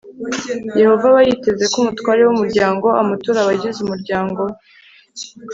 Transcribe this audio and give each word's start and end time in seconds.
yehova 0.79 1.05
aba 1.09 1.21
yiteze 1.27 1.63
ko 1.71 1.75
umutware 1.83 2.21
w 2.23 2.31
umuryango 2.35 2.87
amutura 3.01 3.37
abagize 3.41 3.79
umuryango 3.81 4.39
we 4.49 4.55